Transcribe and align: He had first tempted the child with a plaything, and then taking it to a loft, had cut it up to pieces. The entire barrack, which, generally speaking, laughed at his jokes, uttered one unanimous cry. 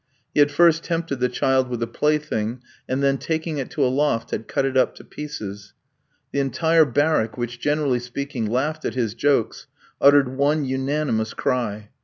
He 0.33 0.39
had 0.39 0.49
first 0.49 0.83
tempted 0.83 1.19
the 1.19 1.29
child 1.29 1.69
with 1.69 1.83
a 1.83 1.85
plaything, 1.85 2.61
and 2.89 3.03
then 3.03 3.19
taking 3.19 3.59
it 3.59 3.69
to 3.69 3.85
a 3.85 3.85
loft, 3.85 4.31
had 4.31 4.47
cut 4.47 4.65
it 4.65 4.75
up 4.75 4.95
to 4.95 5.03
pieces. 5.03 5.73
The 6.31 6.39
entire 6.39 6.85
barrack, 6.85 7.37
which, 7.37 7.59
generally 7.59 7.99
speaking, 7.99 8.47
laughed 8.47 8.83
at 8.83 8.95
his 8.95 9.13
jokes, 9.13 9.67
uttered 10.01 10.35
one 10.35 10.65
unanimous 10.65 11.35
cry. 11.35 11.89